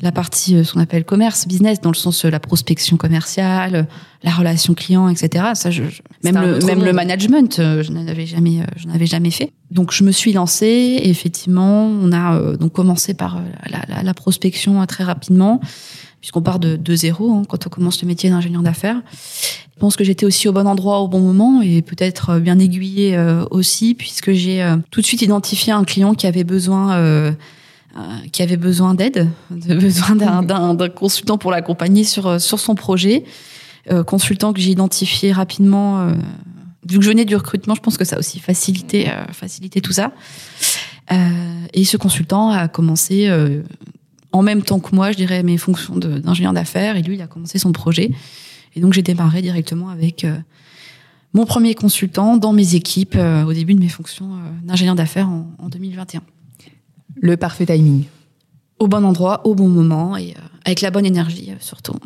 la 0.00 0.12
partie 0.12 0.56
euh, 0.56 0.64
ce 0.64 0.72
qu'on 0.72 0.80
appelle 0.80 1.04
commerce, 1.04 1.46
business, 1.46 1.80
dans 1.80 1.90
le 1.90 1.96
sens 1.96 2.24
euh, 2.24 2.30
la 2.30 2.40
prospection 2.40 2.96
commerciale, 2.96 3.74
euh, 3.74 3.82
la 4.22 4.30
relation 4.30 4.74
client, 4.74 5.08
etc. 5.08 5.46
Ça, 5.54 5.70
je, 5.70 5.82
même 6.22 6.40
le 6.40 6.58
même 6.64 6.84
le 6.84 6.92
management, 6.92 7.56
je 7.58 7.92
n'en 7.92 8.06
avais 8.06 8.26
jamais, 8.26 8.60
je 8.76 8.86
n'avais 8.88 9.06
jamais 9.06 9.30
fait. 9.30 9.52
Donc 9.70 9.92
je 9.92 10.02
me 10.02 10.10
suis 10.10 10.32
lancée. 10.32 10.66
Et 10.66 11.08
effectivement, 11.08 11.86
on 11.86 12.12
a 12.12 12.56
donc 12.56 12.72
commencé 12.72 13.14
par 13.14 13.40
la, 13.70 13.80
la, 13.88 14.02
la 14.02 14.14
prospection 14.14 14.84
très 14.86 15.04
rapidement, 15.04 15.60
puisqu'on 16.20 16.42
part 16.42 16.58
de, 16.58 16.74
de 16.74 16.94
zéro 16.96 17.32
hein, 17.32 17.42
quand 17.48 17.64
on 17.68 17.70
commence 17.70 18.02
le 18.02 18.08
métier 18.08 18.28
d'ingénieur 18.28 18.62
d'affaires. 18.62 19.00
Je 19.12 19.78
pense 19.78 19.94
que 19.94 20.02
j'étais 20.02 20.26
aussi 20.26 20.48
au 20.48 20.52
bon 20.52 20.66
endroit 20.66 20.98
au 20.98 21.06
bon 21.06 21.20
moment 21.20 21.62
et 21.62 21.82
peut-être 21.82 22.40
bien 22.40 22.58
aiguillée 22.58 23.16
aussi, 23.52 23.94
puisque 23.94 24.32
j'ai 24.32 24.68
tout 24.90 25.00
de 25.00 25.06
suite 25.06 25.22
identifié 25.22 25.72
un 25.72 25.84
client 25.84 26.14
qui 26.14 26.26
avait 26.26 26.42
besoin 26.42 26.96
euh, 26.96 27.30
qui 28.32 28.42
avait 28.42 28.56
besoin 28.56 28.94
d'aide, 28.94 29.28
besoin 29.50 30.14
d'un 30.14 30.88
consultant 30.88 31.38
pour 31.38 31.50
l'accompagner 31.50 32.04
sur, 32.04 32.26
euh, 32.26 32.38
sur 32.38 32.60
son 32.60 32.74
projet. 32.74 33.24
Euh, 33.90 34.04
consultant 34.04 34.52
que 34.52 34.60
j'ai 34.60 34.70
identifié 34.70 35.32
rapidement. 35.32 36.00
Euh, 36.00 36.12
vu 36.88 36.98
que 36.98 37.04
je 37.04 37.08
venais 37.08 37.24
du 37.24 37.36
recrutement, 37.36 37.74
je 37.74 37.80
pense 37.80 37.96
que 37.96 38.04
ça 38.04 38.16
a 38.16 38.18
aussi 38.18 38.38
facilité, 38.38 39.08
euh, 39.08 39.24
facilité 39.32 39.80
tout 39.80 39.92
ça. 39.92 40.12
et 41.72 41.84
ce 41.84 41.96
consultant 41.96 42.50
a 42.50 42.68
commencé 42.68 43.30
en 44.32 44.42
même 44.42 44.62
temps 44.62 44.78
que 44.78 44.94
moi, 44.94 45.10
je 45.10 45.16
dirais, 45.16 45.42
mes 45.42 45.56
fonctions 45.56 45.96
d'ingénieur 45.96 46.52
d'affaires. 46.52 46.96
Et 46.96 47.02
lui, 47.02 47.14
il 47.14 47.22
a 47.22 47.26
commencé 47.26 47.58
son 47.58 47.72
projet. 47.72 48.10
Et 48.76 48.80
donc, 48.80 48.92
j'ai 48.92 49.02
démarré 49.02 49.40
directement 49.40 49.88
avec 49.88 50.26
mon 51.32 51.46
premier 51.46 51.74
consultant 51.74 52.36
dans 52.36 52.52
mes 52.52 52.74
équipes 52.74 53.16
au 53.46 53.52
début 53.54 53.74
de 53.74 53.80
mes 53.80 53.88
fonctions 53.88 54.28
d'ingénieur 54.62 54.96
d'affaires 54.96 55.30
en, 55.30 55.50
en 55.58 55.68
2021 55.70 56.20
le 57.20 57.36
parfait 57.36 57.66
timing. 57.66 58.04
Au 58.78 58.86
bon 58.86 59.04
endroit, 59.04 59.46
au 59.46 59.54
bon 59.54 59.68
moment 59.68 60.16
et 60.16 60.34
euh, 60.36 60.40
avec 60.64 60.80
la 60.80 60.90
bonne 60.90 61.06
énergie 61.06 61.48
euh, 61.50 61.56
surtout. 61.60 61.96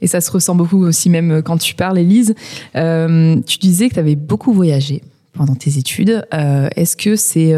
Et 0.00 0.06
ça 0.06 0.20
se 0.20 0.30
ressent 0.30 0.54
beaucoup 0.54 0.84
aussi 0.84 1.10
même 1.10 1.30
euh, 1.30 1.42
quand 1.42 1.58
tu 1.58 1.74
parles, 1.74 1.98
Elise. 1.98 2.34
Tu 2.74 3.58
disais 3.58 3.88
que 3.88 3.94
tu 3.94 4.00
avais 4.00 4.16
beaucoup 4.16 4.52
voyagé 4.52 5.02
pendant 5.32 5.54
tes 5.54 5.78
études. 5.78 6.26
Est-ce 6.30 6.96
que 6.96 7.14
c'est 7.14 7.54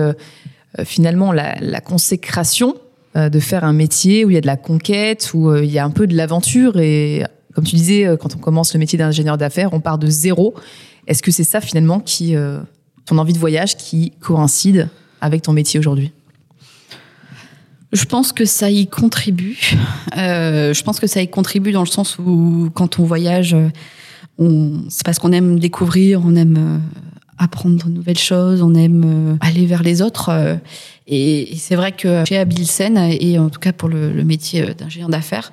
finalement 0.84 1.30
la, 1.32 1.54
la 1.60 1.80
consécration 1.80 2.74
de 3.14 3.38
faire 3.38 3.62
un 3.62 3.72
métier 3.72 4.24
où 4.24 4.30
il 4.30 4.34
y 4.34 4.36
a 4.36 4.40
de 4.40 4.48
la 4.48 4.56
conquête, 4.56 5.30
où 5.32 5.54
il 5.54 5.70
y 5.70 5.78
a 5.78 5.84
un 5.84 5.90
peu 5.90 6.08
de 6.08 6.16
l'aventure? 6.16 6.80
Et 6.80 7.22
comme 7.54 7.62
tu 7.62 7.76
disais, 7.76 8.16
quand 8.18 8.34
on 8.34 8.38
commence 8.38 8.74
le 8.74 8.80
métier 8.80 8.98
d'ingénieur 8.98 9.38
d'affaires, 9.38 9.72
on 9.74 9.80
part 9.80 9.98
de 9.98 10.08
zéro. 10.08 10.54
Est-ce 11.06 11.22
que 11.22 11.30
c'est 11.30 11.44
ça 11.44 11.60
finalement 11.60 12.00
qui, 12.00 12.34
ton 13.04 13.18
envie 13.18 13.32
de 13.32 13.38
voyage 13.38 13.76
qui 13.76 14.10
coïncide 14.18 14.88
avec 15.20 15.42
ton 15.42 15.52
métier 15.52 15.78
aujourd'hui? 15.78 16.10
Je 17.92 18.04
pense 18.04 18.32
que 18.32 18.44
ça 18.44 18.70
y 18.70 18.86
contribue. 18.86 19.58
Euh, 20.16 20.74
je 20.74 20.82
pense 20.82 21.00
que 21.00 21.06
ça 21.06 21.22
y 21.22 21.28
contribue 21.28 21.72
dans 21.72 21.80
le 21.80 21.86
sens 21.86 22.18
où 22.18 22.70
quand 22.74 22.98
on 22.98 23.04
voyage, 23.04 23.56
on, 24.38 24.82
c'est 24.88 25.04
parce 25.04 25.18
qu'on 25.18 25.32
aime 25.32 25.58
découvrir, 25.58 26.20
on 26.24 26.34
aime 26.36 26.56
euh, 26.58 26.78
apprendre 27.38 27.84
de 27.86 27.90
nouvelles 27.90 28.18
choses, 28.18 28.62
on 28.62 28.74
aime 28.74 29.04
euh, 29.04 29.36
aller 29.40 29.66
vers 29.66 29.82
les 29.82 30.02
autres. 30.02 30.28
euh, 30.30 30.56
et, 31.06 31.56
c'est 31.56 31.76
vrai 31.76 31.92
que 31.92 32.24
chez 32.26 32.36
Abilsen, 32.36 32.98
et 32.98 33.38
en 33.38 33.48
tout 33.48 33.60
cas 33.60 33.72
pour 33.72 33.88
le, 33.88 34.12
le 34.12 34.24
métier 34.24 34.62
euh, 34.62 34.74
d'ingénieur 34.74 35.08
d'affaires, 35.08 35.52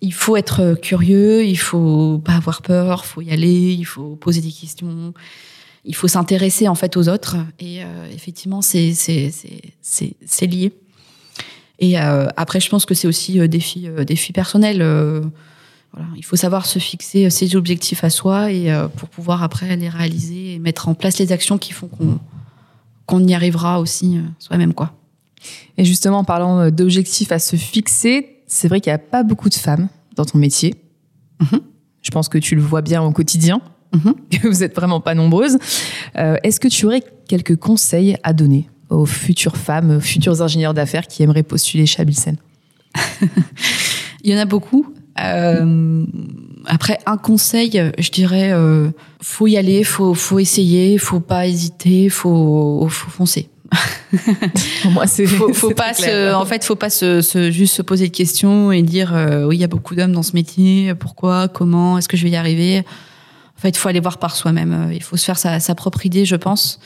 il 0.00 0.12
faut 0.12 0.36
être 0.36 0.60
euh, 0.60 0.74
curieux, 0.74 1.44
il 1.44 1.58
faut 1.58 2.20
pas 2.24 2.34
avoir 2.34 2.62
peur, 2.62 3.04
faut 3.04 3.20
y 3.20 3.30
aller, 3.30 3.72
il 3.72 3.84
faut 3.84 4.16
poser 4.16 4.40
des 4.40 4.50
questions, 4.50 5.12
il 5.84 5.94
faut 5.94 6.08
s'intéresser 6.08 6.68
en 6.68 6.74
fait 6.74 6.96
aux 6.96 7.08
autres. 7.08 7.36
Et 7.60 7.82
euh, 7.82 8.06
effectivement, 8.12 8.62
c'est 8.62 8.94
c'est 8.94 9.32
c'est 9.80 10.14
c'est 10.24 10.46
lié. 10.46 10.72
Et 11.82 11.98
euh, 12.00 12.26
après, 12.38 12.60
je 12.60 12.70
pense 12.70 12.86
que 12.86 12.94
c'est 12.94 13.06
aussi 13.08 13.46
défi 13.48 13.88
défi 14.06 14.32
personnel. 14.32 14.78
voilà, 15.92 16.08
il 16.16 16.24
faut 16.24 16.36
savoir 16.36 16.64
se 16.64 16.78
fixer 16.78 17.28
ses 17.28 17.54
objectifs 17.56 18.02
à 18.04 18.08
soi 18.10 18.50
et 18.50 18.72
euh, 18.72 18.88
pour 18.88 19.08
pouvoir 19.10 19.42
après 19.42 19.76
les 19.76 19.88
réaliser 19.90 20.54
et 20.54 20.58
mettre 20.58 20.88
en 20.88 20.94
place 20.94 21.18
les 21.18 21.32
actions 21.32 21.58
qui 21.58 21.72
font 21.72 21.88
qu'on 21.88 22.18
qu'on 23.04 23.26
y 23.26 23.34
arrivera 23.34 23.80
aussi 23.80 24.16
euh, 24.16 24.22
soi-même 24.38 24.72
quoi. 24.72 24.94
Et 25.76 25.84
justement, 25.84 26.18
en 26.20 26.24
parlant 26.24 26.70
d'objectifs 26.70 27.32
à 27.32 27.38
se 27.40 27.56
fixer, 27.56 28.36
c'est 28.46 28.68
vrai 28.68 28.80
qu'il 28.80 28.90
n'y 28.90 28.94
a 28.94 28.98
pas 28.98 29.24
beaucoup 29.24 29.48
de 29.48 29.54
femmes 29.54 29.88
dans 30.14 30.24
ton 30.24 30.38
métier. 30.38 30.76
Mhm. 31.40 31.60
Je 32.00 32.10
pense 32.10 32.28
que 32.28 32.38
tu 32.38 32.54
le 32.54 32.62
vois 32.62 32.80
bien 32.82 33.02
au 33.02 33.10
quotidien, 33.12 33.60
Mhm. 33.94 34.14
que 34.30 34.48
vous 34.48 34.62
êtes 34.62 34.74
vraiment 34.74 35.00
pas 35.00 35.14
nombreuses. 35.14 35.58
Euh, 36.16 36.36
Est-ce 36.44 36.60
que 36.60 36.68
tu 36.68 36.86
aurais 36.86 37.02
quelques 37.28 37.56
conseils 37.56 38.16
à 38.22 38.32
donner? 38.32 38.68
Aux 38.92 39.06
futures 39.06 39.56
femmes, 39.56 39.96
aux 39.96 40.00
futurs 40.00 40.42
ingénieurs 40.42 40.74
d'affaires 40.74 41.06
qui 41.06 41.22
aimeraient 41.22 41.42
postuler 41.42 41.86
chez 41.86 42.02
Abilsen 42.02 42.36
Il 44.24 44.30
y 44.32 44.34
en 44.34 44.38
a 44.38 44.44
beaucoup. 44.44 44.92
Euh, 45.20 46.04
après, 46.66 46.98
un 47.06 47.16
conseil, 47.16 47.92
je 47.98 48.10
dirais, 48.10 48.52
euh, 48.52 48.90
faut 49.20 49.46
y 49.46 49.56
aller, 49.56 49.82
faut 49.84 50.14
faut 50.14 50.38
essayer, 50.38 50.96
faut 50.98 51.20
pas 51.20 51.46
hésiter, 51.46 52.08
faut 52.08 52.86
faut 52.88 53.10
foncer. 53.10 53.48
Moi, 54.90 55.06
c'est 55.06 55.26
Faut, 55.26 55.52
faut 55.54 55.70
pas 55.70 55.94
se, 55.94 56.34
en 56.34 56.44
fait, 56.44 56.62
faut 56.64 56.76
pas 56.76 56.90
se, 56.90 57.22
se- 57.22 57.50
juste 57.50 57.74
se 57.74 57.82
poser 57.82 58.08
de 58.08 58.12
questions 58.12 58.70
et 58.70 58.82
dire 58.82 59.14
euh, 59.14 59.46
oui, 59.46 59.56
il 59.56 59.60
y 59.60 59.64
a 59.64 59.68
beaucoup 59.68 59.94
d'hommes 59.94 60.12
dans 60.12 60.22
ce 60.22 60.34
métier. 60.34 60.94
Pourquoi 60.94 61.48
Comment 61.48 61.96
Est-ce 61.98 62.08
que 62.08 62.16
je 62.18 62.24
vais 62.24 62.30
y 62.30 62.36
arriver? 62.36 62.80
En 63.56 63.60
fait, 63.60 63.70
il 63.70 63.78
faut 63.78 63.88
aller 63.88 64.00
voir 64.00 64.18
par 64.18 64.36
soi-même. 64.36 64.90
Il 64.92 65.02
faut 65.02 65.16
se 65.16 65.24
faire 65.24 65.38
sa, 65.38 65.58
sa 65.60 65.74
propre 65.74 66.04
idée, 66.04 66.24
je 66.26 66.36
pense. 66.36 66.80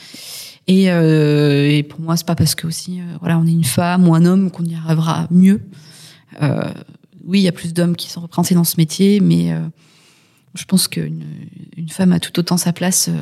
Et, 0.67 0.91
euh, 0.91 1.69
et 1.69 1.83
pour 1.83 2.01
moi, 2.01 2.17
c'est 2.17 2.27
pas 2.27 2.35
parce 2.35 2.55
que 2.55 2.67
aussi, 2.67 2.99
euh, 2.99 3.03
voilà, 3.19 3.39
on 3.39 3.47
est 3.47 3.51
une 3.51 3.63
femme 3.63 4.07
ou 4.07 4.13
un 4.15 4.25
homme 4.25 4.51
qu'on 4.51 4.65
y 4.65 4.75
arrivera 4.75 5.27
mieux. 5.31 5.61
Euh, 6.41 6.71
oui, 7.25 7.39
il 7.39 7.43
y 7.43 7.47
a 7.47 7.53
plus 7.53 7.73
d'hommes 7.73 7.95
qui 7.95 8.09
sont 8.09 8.21
représentés 8.21 8.55
dans 8.55 8.63
ce 8.63 8.75
métier, 8.77 9.19
mais 9.19 9.51
euh, 9.51 9.59
je 10.55 10.65
pense 10.65 10.87
qu'une 10.87 11.23
une 11.77 11.89
femme 11.89 12.11
a 12.11 12.19
tout 12.19 12.37
autant 12.39 12.57
sa 12.57 12.73
place 12.73 13.07
euh, 13.07 13.21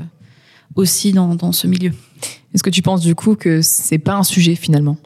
aussi 0.75 1.11
dans, 1.11 1.35
dans 1.35 1.51
ce 1.51 1.67
milieu. 1.67 1.91
Est-ce 2.53 2.63
que 2.63 2.69
tu 2.69 2.81
penses 2.81 3.01
du 3.01 3.15
coup 3.15 3.35
que 3.35 3.61
c'est 3.61 3.97
pas 3.99 4.15
un 4.15 4.23
sujet 4.23 4.55
finalement? 4.55 4.97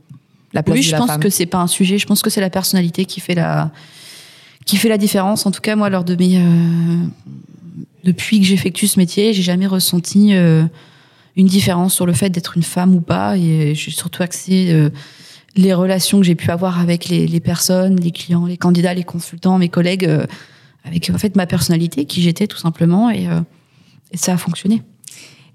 La 0.53 0.63
place 0.63 0.75
Oui, 0.75 0.81
de 0.81 0.85
je 0.85 0.91
la 0.91 0.97
pense 0.99 1.07
femme 1.07 1.19
que 1.19 1.29
c'est 1.29 1.45
pas 1.45 1.59
un 1.59 1.67
sujet. 1.67 1.97
Je 1.97 2.05
pense 2.05 2.21
que 2.21 2.29
c'est 2.29 2.41
la 2.41 2.49
personnalité 2.49 3.05
qui 3.05 3.19
fait 3.19 3.35
la 3.35 3.71
qui 4.65 4.77
fait 4.77 4.89
la 4.89 4.97
différence. 4.97 5.45
En 5.45 5.51
tout 5.51 5.61
cas, 5.61 5.75
moi, 5.75 5.89
lors 5.89 6.03
de 6.03 6.15
mes 6.15 6.37
euh, 6.37 7.05
depuis 8.03 8.39
que 8.39 8.45
j'effectue 8.45 8.87
ce 8.87 8.99
métier, 8.99 9.33
j'ai 9.33 9.41
jamais 9.41 9.67
ressenti 9.67 10.33
euh, 10.33 10.63
une 11.39 11.47
différence 11.47 11.93
sur 11.93 12.05
le 12.05 12.13
fait 12.13 12.29
d'être 12.29 12.57
une 12.57 12.63
femme 12.63 12.93
ou 12.93 13.01
pas. 13.01 13.37
Et 13.37 13.73
j'ai 13.73 13.91
surtout 13.91 14.21
axé 14.21 14.71
euh, 14.71 14.89
les 15.55 15.73
relations 15.73 16.19
que 16.19 16.25
j'ai 16.25 16.35
pu 16.35 16.51
avoir 16.51 16.79
avec 16.79 17.07
les, 17.07 17.27
les 17.27 17.39
personnes, 17.39 17.99
les 17.99 18.11
clients, 18.11 18.45
les 18.45 18.57
candidats, 18.57 18.93
les 18.93 19.03
consultants, 19.03 19.57
mes 19.57 19.69
collègues, 19.69 20.05
euh, 20.05 20.25
avec 20.83 21.09
en 21.09 21.17
fait 21.17 21.35
ma 21.35 21.47
personnalité, 21.47 22.05
qui 22.05 22.21
j'étais 22.21 22.47
tout 22.47 22.57
simplement, 22.57 23.09
et, 23.09 23.27
euh, 23.27 23.39
et 24.11 24.17
ça 24.17 24.33
a 24.33 24.37
fonctionné. 24.37 24.81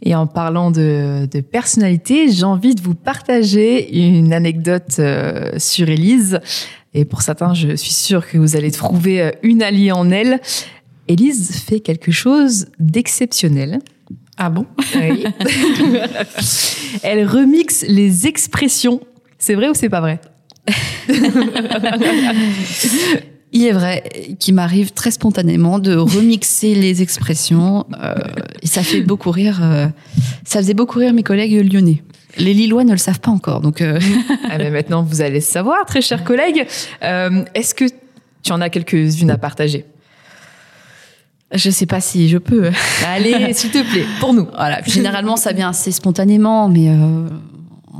Et 0.03 0.15
en 0.15 0.27
parlant 0.27 0.71
de, 0.71 1.27
de 1.31 1.41
personnalité, 1.41 2.31
j'ai 2.31 2.45
envie 2.45 2.75
de 2.75 2.83
vous 2.83 2.95
partager 2.95 3.97
une 3.97 4.33
anecdote 4.33 4.97
euh, 4.99 5.53
sur 5.59 5.89
Élise. 5.89 6.41
Et 6.93 7.05
pour 7.05 7.23
certains, 7.23 7.55
je 7.55 7.75
suis 7.75 7.93
sûre 7.93 8.29
que 8.29 8.37
vous 8.37 8.57
allez 8.57 8.71
trouver 8.71 9.23
euh, 9.23 9.31
une 9.43 9.63
alliée 9.63 9.93
en 9.93 10.11
elle. 10.11 10.41
Élise 11.09 11.53
fait 11.57 11.81
quelque 11.81 12.11
chose 12.11 12.67
d'exceptionnel. 12.79 13.81
Ah 14.37 14.51
bon? 14.51 14.67
Oui. 14.97 15.25
Elle 17.03 17.27
remixe 17.27 17.85
les 17.87 18.27
expressions. 18.27 19.01
C'est 19.39 19.55
vrai 19.55 19.69
ou 19.69 19.75
c'est 19.75 19.89
pas 19.89 20.01
vrai? 20.01 20.21
Il 23.53 23.65
est 23.65 23.73
vrai 23.73 24.03
qu'il 24.41 24.55
m'arrive 24.55 24.93
très 24.93 25.13
spontanément 25.13 25.79
de 25.79 25.95
remixer 25.95 26.75
les 26.75 27.03
expressions 27.03 27.87
euh, 28.03 28.15
et 28.63 28.67
ça 28.67 28.83
fait 28.83 29.03
beaucoup 29.03 29.31
rire. 29.31 29.61
euh, 29.63 29.87
ça 30.45 30.59
faisait 30.59 30.75
beaucoup 30.75 30.99
rire 30.99 31.13
mes 31.13 31.23
collègues 31.23 31.73
lyonnais. 31.73 32.03
Les 32.37 32.53
Lillois 32.53 32.83
ne 32.83 32.91
le 32.91 32.99
savent 32.99 33.21
pas 33.21 33.31
encore, 33.31 33.61
donc 33.61 33.81
euh, 33.81 34.01
ah 34.51 34.59
ben 34.59 34.73
Maintenant, 34.73 35.05
vous 35.05 35.21
allez 35.21 35.37
le 35.37 35.41
savoir, 35.41 35.87
très 35.87 36.01
chers 36.01 36.25
collègues. 36.25 36.67
Est-ce 37.01 37.77
que 37.77 37.85
tu 38.43 38.51
en 38.51 38.61
as 38.61 38.71
quelques-unes 38.71 39.31
à 39.31 39.39
partager? 39.39 39.85
Je 41.55 41.71
sais 41.71 41.87
pas 41.87 42.01
si 42.01 42.29
je 42.29 42.39
peux. 42.39 42.71
Allez, 43.07 43.53
s'il 43.55 43.71
te 43.71 43.83
plaît, 43.91 44.05
pour 44.21 44.35
nous. 44.35 44.47
Voilà, 44.55 44.83
généralement 44.87 45.37
ça 45.37 45.53
vient 45.53 45.69
assez 45.71 45.93
spontanément, 45.93 46.69
mais 46.69 46.89
euh, 46.89 47.29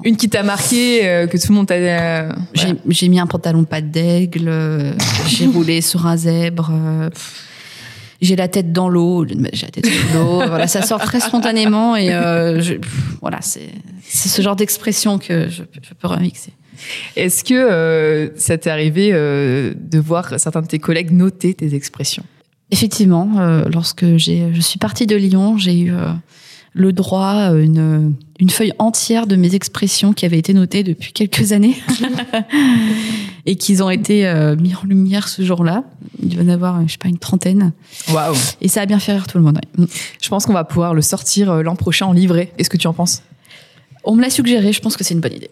Une 0.05 0.17
qui 0.17 0.29
t'a 0.29 0.43
marqué, 0.43 1.07
euh, 1.09 1.27
que 1.27 1.37
tout 1.39 1.49
le 1.51 1.55
monde 1.55 1.67
t'a... 1.69 1.75
euh, 1.75 2.33
j'ai 2.53 2.67
voilà. 2.67 2.81
j'ai 2.89 3.09
mis 3.09 3.21
un 3.21 3.27
pantalon 3.27 3.65
pas 3.65 3.81
d'aigle, 3.81 4.49
euh, 4.49 4.93
j'ai 5.27 5.47
roulé 5.55 5.81
sur 5.81 6.07
un 6.07 6.17
zèbre. 6.17 6.71
j'ai 8.21 8.37
la 8.37 8.49
tête 8.49 8.73
dans 8.73 8.89
l'eau, 8.89 9.27
j'ai 9.53 9.67
la 9.67 9.71
tête 9.71 9.87
sous 9.87 10.15
l'eau. 10.17 10.37
voilà, 10.47 10.67
ça 10.67 10.83
sort 10.83 11.01
très 11.01 11.21
spontanément 11.21 11.97
et 11.97 12.09
je- 12.09 12.75
pff, 12.75 12.93
voilà, 13.21 13.39
c'est 13.41 13.69
c'est 14.07 14.29
ce 14.29 14.43
genre 14.43 14.57
d'expression 14.57 15.19
que 15.19 15.49
je, 15.49 15.63
je 15.83 15.95
peux 15.95 16.07
remixer. 16.09 16.53
Est-ce 17.17 17.45
que 17.45 18.33
ça 18.37 18.59
t'est 18.59 18.71
arrivé 18.71 19.13
de 19.13 19.99
voir 19.99 20.39
certains 20.39 20.61
de 20.63 20.67
tes 20.67 20.79
collègues 20.79 21.11
noter 21.13 21.55
tes 21.55 21.75
expressions? 21.75 22.25
Effectivement, 22.75 23.31
euh, 23.39 23.67
lorsque 23.73 24.17
j'ai, 24.17 24.53
je 24.53 24.61
suis 24.61 24.81
partie 24.81 25.07
de 25.07 25.15
Lyon, 25.15 25.57
j'ai 25.57 25.79
eu 25.79 25.93
euh, 25.93 26.09
le 26.73 26.93
droit 26.93 27.29
à 27.29 27.53
une, 27.53 28.15
une 28.41 28.51
feuille 28.51 28.73
entière 28.81 29.29
de 29.29 29.37
mes 29.37 29.55
expressions 29.55 30.13
qui 30.13 30.27
avaient 30.27 30.41
été 30.41 30.53
notées 30.55 30.83
depuis 30.83 31.13
quelques 31.13 31.53
années 31.53 31.77
et 33.47 33.55
qu'ils 33.55 33.81
ont 33.85 33.91
été 33.91 34.27
euh, 34.27 34.57
mis 34.57 34.75
en 34.75 34.83
lumière 34.83 35.29
ce 35.29 35.43
jour-là. 35.43 35.85
Il 36.21 36.31
doit 36.31 36.43
y 36.43 36.47
en 36.47 36.49
avoir, 36.49 36.83
je 36.85 36.91
sais 36.91 36.99
pas, 36.99 37.07
une 37.07 37.19
trentaine. 37.19 37.71
Waouh 38.13 38.35
Et 38.61 38.67
ça 38.67 38.81
a 38.81 38.87
bien 38.87 38.99
fait 38.99 39.13
rire 39.13 39.29
tout 39.29 39.39
le 39.39 39.45
monde. 39.45 39.61
ouais. 39.79 39.85
Mm. 39.85 39.89
Je 40.21 40.29
pense 40.29 40.47
qu'on 40.47 40.53
va 40.53 40.65
pouvoir 40.65 40.95
le 40.95 41.03
sortir 41.03 41.49
euh, 41.49 41.63
l'an 41.63 41.77
prochain 41.77 42.07
en 42.07 42.13
livret. 42.13 42.53
Est-ce 42.59 42.71
que 42.71 42.77
tu 42.77 42.89
en 42.89 42.93
penses? 42.93 43.23
On 44.03 44.17
me 44.17 44.21
l'a 44.21 44.31
suggéré, 44.31 44.73
je 44.73 44.81
pense 44.81 44.97
que 44.97 45.05
c'est 45.05 45.15
une 45.15 45.21
bonne 45.21 45.33
idée. 45.33 45.51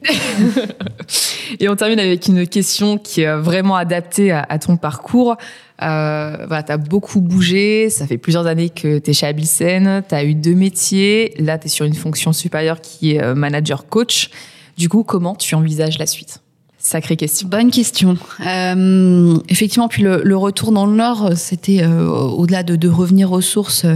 Et 1.61 1.69
on 1.69 1.77
termine 1.77 2.01
avec 2.01 2.27
une 2.27 2.49
question 2.49 2.99
qui 2.99 3.23
est 3.23 3.37
vraiment 3.37 3.77
adaptée 3.77 4.33
à, 4.33 4.45
à 4.47 4.59
ton 4.59 4.77
parcours. 4.77 5.37
Euh, 5.83 6.47
voilà, 6.47 6.63
tu 6.63 6.73
as 6.73 6.77
beaucoup 6.77 7.21
bougé, 7.21 7.91
ça 7.91 8.07
fait 8.07 8.19
plusieurs 8.19 8.47
années 8.47 8.71
que 8.71 8.99
tu 8.99 9.11
es 9.11 9.13
chez 9.13 9.27
Abilsen, 9.27 10.03
tu 10.09 10.15
as 10.15 10.25
eu 10.25 10.35
deux 10.35 10.55
métiers, 10.55 11.35
là 11.39 11.59
tu 11.59 11.67
es 11.67 11.69
sur 11.69 11.85
une 11.85 11.95
fonction 11.95 12.33
supérieure 12.33 12.81
qui 12.81 13.13
est 13.13 13.23
euh, 13.23 13.35
manager 13.35 13.87
coach. 13.87 14.31
Du 14.79 14.89
coup, 14.89 15.03
comment 15.03 15.35
tu 15.35 15.55
envisages 15.55 15.99
la 15.99 16.07
suite? 16.07 16.41
Sacrée 16.79 17.17
question. 17.17 17.49
Bonne 17.49 17.71
question. 17.71 18.17
Euh, 18.45 19.37
effectivement, 19.49 19.89
puis 19.89 20.03
le, 20.03 20.37
retour 20.37 20.73
dans 20.73 20.87
le 20.87 20.95
Nord, 20.95 21.33
c'était 21.37 21.83
euh, 21.83 22.09
au-delà 22.09 22.63
de, 22.63 22.77
de 22.77 22.89
revenir 22.89 23.31
aux 23.33 23.41
sources 23.41 23.87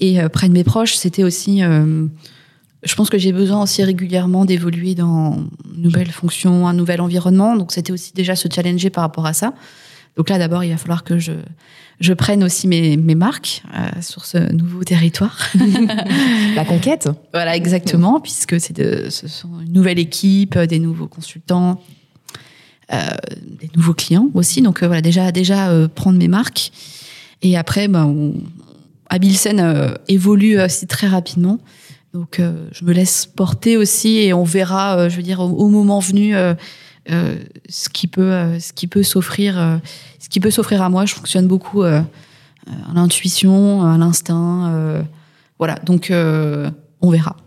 et 0.00 0.18
près 0.32 0.48
de 0.48 0.52
mes 0.52 0.64
proches, 0.64 0.94
c'était 0.94 1.22
aussi. 1.22 1.60
je 1.60 2.94
pense 2.96 3.10
que 3.10 3.18
j'ai 3.18 3.32
besoin 3.32 3.62
aussi 3.62 3.82
régulièrement 3.82 4.44
d'évoluer 4.44 4.94
dans 4.94 5.36
une 5.74 5.82
nouvelle 5.82 6.10
fonction, 6.10 6.66
un 6.66 6.72
nouvel 6.72 7.00
environnement. 7.00 7.56
Donc, 7.56 7.72
c'était 7.72 7.92
aussi 7.92 8.12
déjà 8.14 8.36
se 8.36 8.48
challenger 8.52 8.90
par 8.90 9.02
rapport 9.02 9.26
à 9.26 9.34
ça. 9.34 9.52
Donc 10.16 10.28
là, 10.28 10.38
d'abord, 10.38 10.64
il 10.64 10.70
va 10.70 10.76
falloir 10.76 11.04
que 11.04 11.18
je 11.18 11.32
je 12.00 12.12
prenne 12.12 12.42
aussi 12.42 12.66
mes, 12.66 12.96
mes 12.96 13.14
marques 13.14 13.62
euh, 13.74 14.02
sur 14.02 14.24
ce 14.24 14.52
nouveau 14.52 14.84
territoire. 14.84 15.38
La 16.56 16.64
conquête 16.64 17.08
Voilà, 17.32 17.56
exactement, 17.56 18.20
puisque 18.20 18.60
c'est 18.60 18.74
de, 18.74 19.08
ce 19.10 19.28
sont 19.28 19.60
une 19.60 19.72
nouvelle 19.72 19.98
équipe, 19.98 20.58
des 20.58 20.78
nouveaux 20.78 21.06
consultants, 21.06 21.80
euh, 22.92 22.98
des 23.46 23.70
nouveaux 23.76 23.94
clients 23.94 24.28
aussi. 24.34 24.60
Donc 24.60 24.82
euh, 24.82 24.86
voilà, 24.86 25.02
déjà, 25.02 25.30
déjà 25.32 25.70
prendre 25.94 26.18
mes 26.18 26.28
marques. 26.28 26.72
Et 27.42 27.56
après, 27.56 27.88
ben, 27.88 28.04
on, 28.06 28.34
Abilsen 29.10 29.94
évolue 30.08 30.60
aussi 30.60 30.86
très 30.86 31.06
rapidement. 31.06 31.60
Donc 32.14 32.40
je 32.72 32.84
me 32.84 32.92
laisse 32.92 33.26
porter 33.26 33.76
aussi 33.76 34.16
et 34.16 34.32
on 34.32 34.44
verra, 34.44 35.08
je 35.08 35.16
veux 35.16 35.22
dire, 35.22 35.40
au, 35.40 35.50
au 35.50 35.68
moment 35.68 36.00
venu, 36.00 36.34
ce 37.08 37.88
qui 37.88 38.06
peut, 38.06 38.32
euh, 38.32 38.58
ce 38.60 38.72
qui 38.72 38.86
peut 38.86 39.02
s'offrir, 39.02 39.58
euh, 39.58 39.76
ce 40.18 40.28
qui 40.28 40.40
peut 40.40 40.50
s'offrir 40.50 40.82
à 40.82 40.88
moi. 40.88 41.04
Je 41.04 41.14
fonctionne 41.14 41.46
beaucoup 41.46 41.82
euh, 41.82 42.00
euh, 42.68 42.70
à 42.90 42.94
l'intuition, 42.94 43.82
à 43.84 43.96
l'instinct. 43.98 44.72
euh, 44.72 45.02
voilà, 45.58 45.74
donc 45.84 46.10
euh, 46.10 46.70
on 47.00 47.10
verra. 47.10 47.36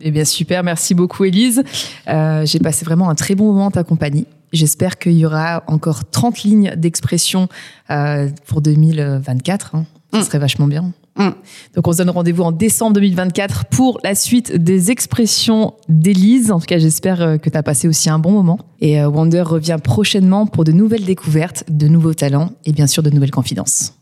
Eh 0.00 0.12
bien, 0.12 0.24
super. 0.24 0.62
Merci 0.62 0.94
beaucoup, 0.94 1.24
Élise. 1.24 1.64
Euh, 2.06 2.46
J'ai 2.46 2.60
passé 2.60 2.84
vraiment 2.84 3.10
un 3.10 3.16
très 3.16 3.34
bon 3.34 3.46
moment 3.52 3.66
en 3.66 3.70
ta 3.72 3.82
compagnie. 3.82 4.26
J'espère 4.52 4.96
qu'il 4.96 5.14
y 5.18 5.26
aura 5.26 5.64
encore 5.66 6.08
30 6.08 6.42
lignes 6.44 6.72
d'expression 6.76 7.48
euh, 7.90 8.28
pour 8.46 8.60
2024. 8.62 9.74
Hein. 9.74 9.86
Ça 10.12 10.20
Mm. 10.20 10.22
serait 10.22 10.38
vachement 10.38 10.68
bien. 10.68 10.92
Mm. 11.18 11.30
Donc, 11.74 11.86
on 11.86 11.92
se 11.92 11.98
donne 11.98 12.10
rendez-vous 12.10 12.44
en 12.44 12.52
décembre 12.52 12.94
2024 12.94 13.66
pour 13.66 13.98
la 14.04 14.14
suite 14.14 14.56
des 14.56 14.90
expressions 14.90 15.74
d'Élise. 15.88 16.50
En 16.50 16.60
tout 16.60 16.66
cas, 16.66 16.78
j'espère 16.78 17.20
euh, 17.20 17.36
que 17.36 17.50
tu 17.50 17.56
as 17.56 17.62
passé 17.62 17.88
aussi 17.88 18.08
un 18.08 18.18
bon 18.18 18.30
moment. 18.30 18.58
Et 18.80 19.00
euh, 19.00 19.08
Wonder 19.08 19.42
revient 19.42 19.78
prochainement 19.82 20.46
pour 20.46 20.64
de 20.64 20.72
nouvelles 20.72 21.04
découvertes, 21.04 21.64
de 21.68 21.88
nouveaux 21.88 22.14
talents 22.14 22.50
et 22.64 22.72
bien 22.72 22.86
sûr 22.86 23.02
de 23.02 23.10
nouvelles 23.10 23.32
confidences. 23.32 23.94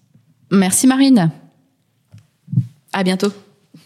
Merci 0.51 0.87
Marine. 0.87 1.31
À 2.93 3.03
bientôt. 3.03 3.33